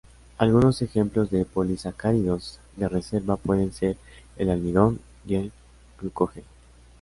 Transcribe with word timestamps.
Algunos 0.39 0.81
ejemplos 0.81 1.29
de 1.29 1.45
polisacáridos 1.45 2.59
de 2.75 2.89
reserva 2.89 3.37
pueden 3.37 3.71
ser: 3.71 3.97
el 4.35 4.49
almidón 4.49 4.99
y 5.27 5.35
el 5.35 5.51
glucógeno. 5.99 6.47